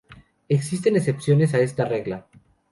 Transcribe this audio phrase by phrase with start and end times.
[0.49, 2.25] Existen excepciones a esta regla.